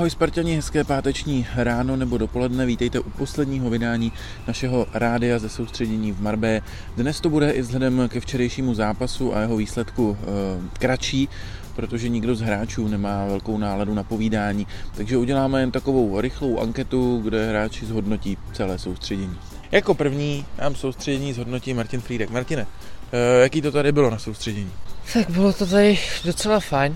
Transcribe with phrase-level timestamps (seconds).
[0.00, 4.12] Ahoj Spartani, hezké páteční ráno nebo dopoledne, vítejte u posledního vydání
[4.48, 6.60] našeho rádia ze soustředění v Marbé.
[6.96, 10.24] Dnes to bude i vzhledem ke včerejšímu zápasu a jeho výsledku e,
[10.78, 11.28] kratší,
[11.76, 14.66] protože nikdo z hráčů nemá velkou náladu na povídání,
[14.96, 19.36] takže uděláme jen takovou rychlou anketu, kde hráči zhodnotí celé soustředění.
[19.72, 22.30] Jako první nám soustředění zhodnotí Martin Friedek.
[22.30, 22.66] Martine,
[23.12, 24.72] e, jaký to tady bylo na soustředění?
[25.12, 26.94] Tak bylo to tady docela fajn.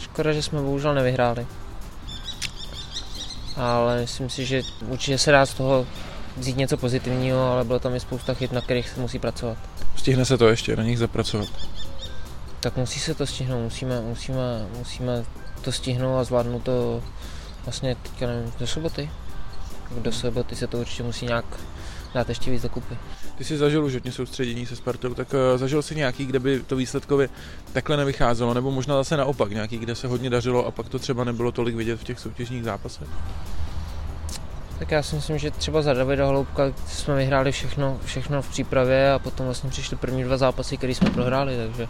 [0.00, 1.46] Škoda, že jsme bohužel nevyhráli
[3.58, 5.86] ale myslím si, že určitě se dá z toho
[6.36, 9.58] vzít něco pozitivního, ale bylo tam i spousta chyb, na kterých se musí pracovat.
[9.96, 11.48] Stihne se to ještě, na nich zapracovat?
[12.60, 15.24] Tak musí se to stihnout, musíme, musíme, musíme
[15.64, 17.02] to stihnout a zvládnout to
[17.64, 19.10] vlastně teďka nevím, do soboty.
[19.98, 21.44] Do soboty se to určitě musí nějak
[22.14, 22.96] dát ještě víc dokupy.
[23.38, 26.60] Ty jsi zažil už hodně soustředění se Spartou, tak uh, zažil jsi nějaký, kde by
[26.60, 27.28] to výsledkově
[27.72, 31.24] takhle nevycházelo, nebo možná zase naopak, nějaký, kde se hodně dařilo a pak to třeba
[31.24, 33.08] nebylo tolik vidět v těch soutěžních zápasech?
[34.78, 39.12] Tak já si myslím, že třeba za Davida Holoubka jsme vyhráli všechno, všechno v přípravě
[39.12, 41.88] a potom vlastně přišly první dva zápasy, které jsme prohráli, takže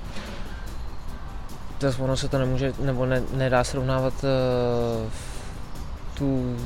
[1.79, 5.11] to ono se to nemůže, nebo ne, nedá srovnávat uh,
[6.15, 6.57] tu,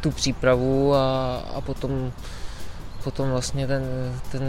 [0.00, 2.12] tu přípravu a, a potom
[3.08, 3.82] potom vlastně ten,
[4.32, 4.42] ten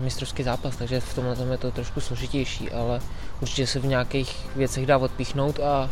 [0.00, 3.00] mistrovský zápas, takže v tomhle tom je to trošku složitější, ale
[3.40, 5.90] určitě se v nějakých věcech dá odpíchnout a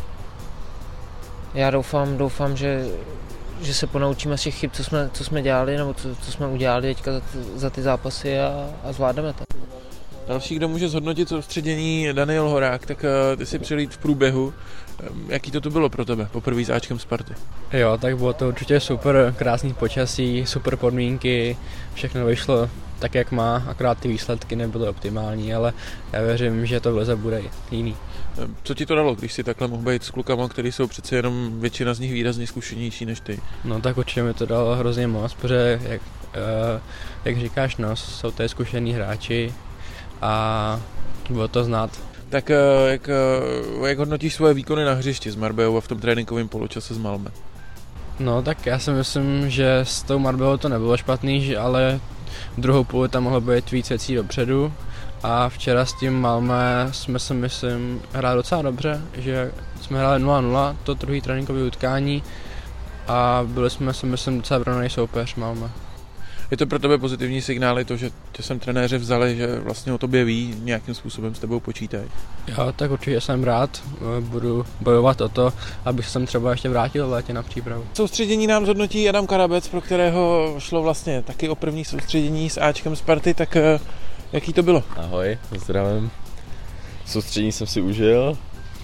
[1.54, 2.86] já doufám, doufám, že,
[3.60, 6.46] že se ponaučíme z těch chyb, co jsme, co jsme dělali, nebo co, co jsme
[6.46, 7.20] udělali teďka za,
[7.54, 9.47] za ty zápasy a, a zvládneme to.
[10.28, 14.54] Další, kdo může zhodnotit soustředění Daniel Horák, tak eh, ty si přilít v průběhu.
[15.00, 17.34] Ehm, jaký to, to bylo pro tebe poprvé s Ačkem Sparty?
[17.72, 21.56] Jo, tak bylo to určitě super, krásný počasí, super podmínky,
[21.94, 25.72] všechno vyšlo tak, jak má, akorát ty výsledky nebyly optimální, ale
[26.12, 27.96] já věřím, že to v bude jiný.
[28.42, 31.16] Ehm, co ti to dalo, když si takhle mohl být s klukama, který jsou přece
[31.16, 33.40] jenom většina z nich výrazně zkušenější než ty?
[33.64, 36.80] No tak určitě mi to dalo hrozně moc, protože jak, uh,
[37.24, 39.54] jak říkáš, no, jsou to zkušení hráči,
[40.22, 40.80] a
[41.30, 41.90] bylo to znát.
[42.28, 42.56] Tak eh,
[42.86, 46.94] jak, eh, jak hodnotíš svoje výkony na hřišti s Marbejou a v tom tréninkovém poločase
[46.94, 47.30] s Malme?
[48.18, 52.00] No tak já si myslím, že s tou Marbejou to nebylo špatný, ale
[52.56, 54.72] v druhou půli tam mohlo být víc věcí dopředu
[55.22, 60.76] a včera s tím Malme jsme si myslím hráli docela dobře, že jsme hráli 0-0
[60.84, 62.22] to druhý tréninkové utkání
[63.08, 65.70] a byli jsme si myslím docela vyrovnaný soupeř Malme.
[66.50, 69.98] Je to pro tebe pozitivní signál, to, že tě sem trenéři vzali, že vlastně o
[69.98, 72.04] tobě ví, nějakým způsobem s tebou počítají?
[72.48, 73.82] Jo, tak určitě jsem rád.
[74.20, 75.52] Budu bojovat o to,
[75.84, 77.84] abych sem třeba ještě vrátil v létě na přípravu.
[77.94, 82.96] Soustředění nám zhodnotí Adam Karabec, pro kterého šlo vlastně taky o první soustředění s Ačkem
[82.96, 83.80] Sparty, tak eh,
[84.32, 84.84] jaký to bylo?
[84.96, 86.10] Ahoj, zdravím.
[87.06, 88.38] Soustředění jsem si užil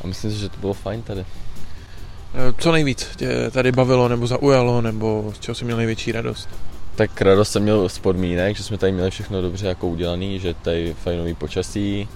[0.04, 1.20] a myslím si, že to bylo fajn tady.
[1.20, 6.48] Eh, co nejvíc tě tady bavilo nebo zaujalo, nebo z čeho jsi měl největší radost?
[6.96, 10.54] Tak radost jsem měl z podmínek, že jsme tady měli všechno dobře jako udělaný, že
[10.54, 12.08] tady fajnový počasí,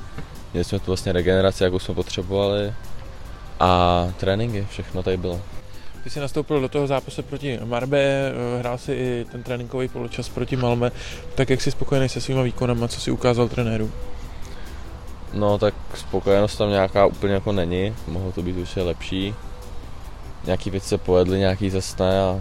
[0.53, 2.73] měli jsme tu vlastně regeneraci, jakou jsme potřebovali
[3.61, 5.41] a tréninky, všechno tady bylo.
[6.05, 10.57] Ty jsi nastoupil do toho zápasu proti Marbe, hrál si i ten tréninkový poločas proti
[10.57, 10.93] Malme,
[11.35, 13.91] tak jak jsi spokojený se svýma výkonama, co si ukázal trenéru?
[15.33, 19.35] No tak spokojenost tam nějaká úplně jako není, mohlo to být ještě lepší.
[20.45, 22.41] Nějaký věci se povedly, nějaký zase a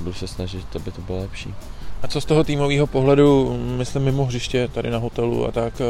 [0.00, 1.54] budu se snažit, aby to bylo lepší.
[2.02, 5.82] A co z toho týmového pohledu, myslím mimo hřiště, tady na hotelu a tak,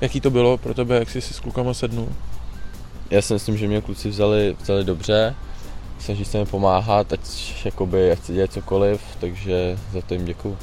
[0.00, 2.08] jaký to bylo pro tebe, jak jsi si s klukama sednul?
[3.10, 5.34] Já si myslím, že mě kluci vzali, vzali dobře,
[5.98, 7.20] snaží se mi pomáhat, ať,
[7.64, 10.58] jakoby, ať se děje cokoliv, takže za to jim děkuju.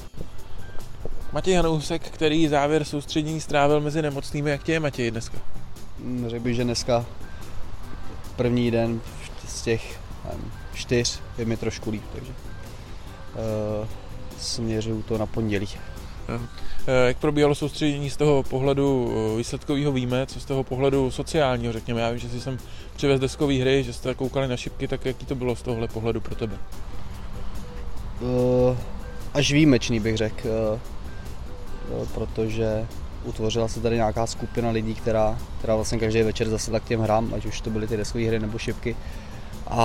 [1.34, 5.38] Matěj Hanousek, který závěr soustředění strávil mezi nemocnými, jak tě je Matěj dneska?
[6.28, 7.06] Řekl bych, že dneska
[8.36, 9.02] první den
[9.48, 12.32] z těch nevím, čtyř je mi trošku líp, takže
[14.38, 15.68] směřuju to na pondělí.
[16.88, 21.74] Eh, jak probíhalo soustředění z toho pohledu eh, výsledkového víme, co z toho pohledu sociálního,
[21.74, 22.02] řekněme.
[22.02, 22.58] Já vím, že jsi sem
[22.96, 26.22] přivez deskové hry, že jste koukali na šipky, tak jaký to bylo z tohohle pohledu
[26.22, 26.58] pro tebe?
[29.34, 30.50] Až výjimečný bych řekl,
[32.14, 32.88] protože
[33.24, 37.34] utvořila se tady nějaká skupina lidí, která, která vlastně každý večer zasedla k těm hrám,
[37.34, 38.96] ať už to byly ty deskové hry nebo šipky.
[39.68, 39.82] A,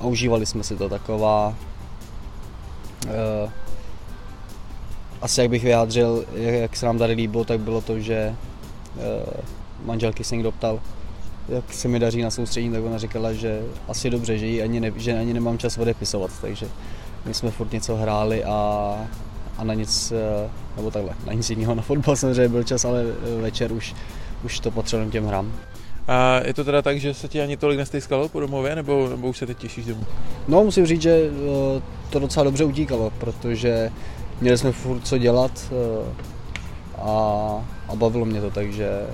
[0.00, 1.54] a užívali jsme si to taková
[5.22, 8.34] asi jak bych vyjádřil, jak, se nám tady líbilo, tak bylo to, že
[8.96, 9.02] uh,
[9.84, 10.80] manželky se někdo ptal,
[11.48, 14.80] jak se mi daří na soustředění, tak ona říkala, že asi dobře, že, jí ani,
[14.80, 16.66] ne, že ani nemám čas odepisovat, takže
[17.24, 18.96] my jsme furt něco hráli a,
[19.58, 23.04] a na nic, uh, nebo takhle, na nic jiného, na fotbal samozřejmě byl čas, ale
[23.40, 23.94] večer už,
[24.44, 25.52] už to potřebujeme těm hrám.
[26.08, 29.28] A je to teda tak, že se ti ani tolik nestejskalo po domově, nebo, nebo
[29.28, 30.06] už se teď těšíš domů?
[30.48, 33.90] No, musím říct, že eh, to docela dobře utíkalo, protože
[34.40, 36.12] měli jsme furt co dělat eh,
[36.98, 37.12] a,
[37.88, 39.06] a bavilo mě to, takže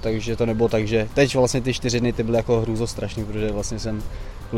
[0.00, 3.24] takže to nebylo tak, že teď vlastně ty čtyři dny ty byly jako hrůzo strašný,
[3.24, 4.02] protože vlastně jsem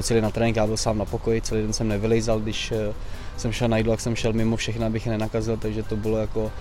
[0.03, 2.95] celý na trénink, já byl sám na pokoji, celý den jsem nevylejzal, když eh,
[3.37, 6.19] jsem šel na jídlo, jak jsem šel mimo všechny, abych je nenakazil, takže to bylo
[6.19, 6.53] jako,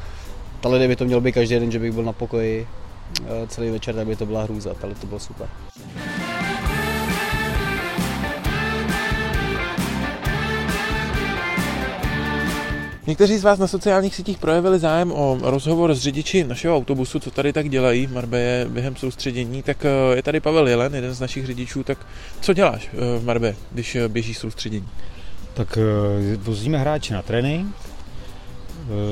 [0.62, 2.68] tady by to mělo být každý den, že bych byl na pokoji
[3.48, 5.48] celý večer, tak by to byla hrůza, ale to bylo super.
[13.08, 17.32] Někteří z vás na sociálních sítích projevili zájem o rozhovor s řidiči našeho autobusu, co
[17.32, 19.64] tady tak dělají v Marbeje během soustředění.
[19.64, 21.84] Tak eh, je tady Pavel Jelen, jeden z našich řidičů.
[21.84, 21.98] Tak
[22.42, 24.88] co děláš eh, v Marbe, když eh, běží soustředění?
[25.54, 25.78] Tak
[26.38, 27.76] vozíme hráče na trénink,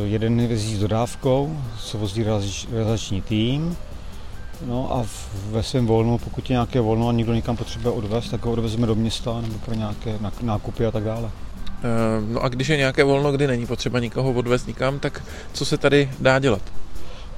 [0.04, 2.24] jeden jezdí s dodávkou, co vozí
[2.72, 3.78] realizační tým,
[4.66, 5.06] No a
[5.52, 8.88] ve svém volnu, pokud je nějaké volno a někdo někam potřebuje odvést, tak ho odvezeme
[8.88, 11.30] do města nebo pro nějaké nákupy a tak dále.
[11.84, 15.24] Eh, no a když je nějaké volno, kdy není potřeba nikoho odvést nikam, tak
[15.54, 16.62] co se tady dá dělat?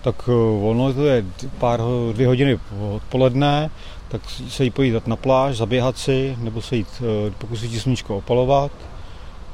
[0.01, 1.25] Tak eh, volno to je
[1.59, 1.81] pár,
[2.13, 2.59] dvě hodiny
[2.95, 3.69] odpoledne,
[4.07, 6.87] tak se jí pojít na pláž, zaběhat si, nebo se jít,
[7.27, 8.71] eh, pokusit sluníčko opalovat.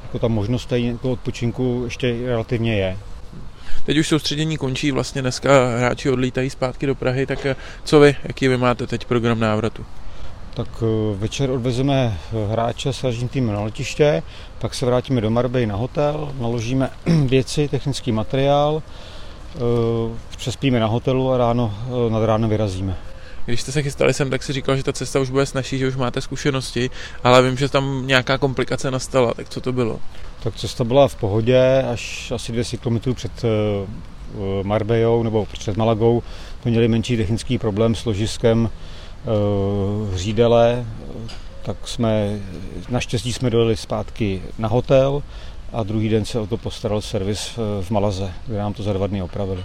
[0.08, 2.98] Jako ta možnost jako odpočinku ještě relativně je.
[3.86, 7.46] Teď už soustředění končí, vlastně dneska hráči odlítají zpátky do Prahy, tak
[7.84, 9.84] co vy, jaký vy máte teď program návratu?
[10.58, 14.22] tak eh, večer odvezeme eh, hráče s týmem na letiště,
[14.58, 16.90] pak se vrátíme do Marbej na hotel, naložíme
[17.26, 19.58] věci, technický materiál, eh,
[20.36, 21.74] přespíme na hotelu a ráno,
[22.08, 22.96] nad ráno vyrazíme.
[23.48, 25.88] Když jste se chystali sem, tak si říkal, že ta cesta už bude snažší, že
[25.88, 26.90] už máte zkušenosti,
[27.24, 30.00] ale vím, že tam nějaká komplikace nastala, tak co to bylo?
[30.42, 33.32] Tak cesta byla v pohodě, až asi 200 km před
[34.62, 36.22] Marbejou nebo před Malagou.
[36.62, 38.70] To měli menší technický problém s ložiskem
[39.28, 40.86] Eh, řídele,
[41.62, 42.38] tak jsme,
[42.88, 45.22] naštěstí jsme dojeli zpátky na hotel
[45.72, 49.06] a druhý den se o to postaral servis v Malaze, kde nám to za dva
[49.06, 49.64] dny opravili.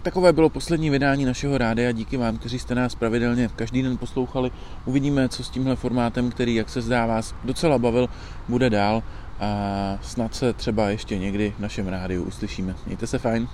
[0.00, 1.92] Tak takové bylo poslední vydání našeho rádia.
[1.92, 4.50] Díky vám, kteří jste nás pravidelně každý den poslouchali.
[4.84, 8.08] Uvidíme, co s tímhle formátem, který, jak se zdá, vás docela bavil,
[8.48, 9.02] bude dál
[9.40, 12.74] a snad se třeba ještě někdy v našem rádiu uslyšíme.
[12.86, 13.48] Mějte se fajn.